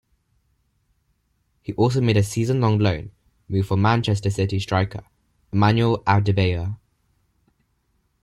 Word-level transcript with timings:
He 1.61 1.73
also 1.73 2.01
made 2.01 2.17
a 2.17 2.23
season-long 2.23 2.79
loan 2.79 3.11
move 3.47 3.67
for 3.67 3.77
Manchester 3.77 4.31
City 4.31 4.59
striker, 4.59 5.03
Emmanuel 5.53 5.99
Adebayor. 6.07 6.77